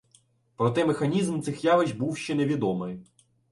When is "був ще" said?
1.93-2.35